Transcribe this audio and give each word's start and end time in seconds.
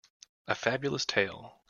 A 0.47 0.55
Fabulous 0.55 1.05
tale. 1.05 1.55